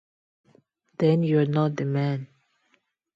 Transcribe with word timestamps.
Then 0.97 1.21
you're 1.21 1.45
not 1.45 1.75
the 1.75 1.85
man. 1.85 2.27